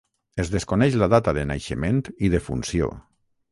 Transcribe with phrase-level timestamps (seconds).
[0.43, 2.93] Es desconeix la data de naixement i defunció.